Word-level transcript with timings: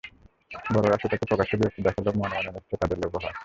বড়রা 0.69 0.97
সেটাতে 1.01 1.25
প্রকাশ্যে 1.29 1.55
বিরক্তি 1.59 1.81
দেখালেও 1.83 2.19
মনে 2.19 2.33
মনে 2.37 2.49
নিশ্চয় 2.51 2.79
তাঁদেরও 2.81 3.01
লোভ 3.03 3.13
হয়। 3.17 3.35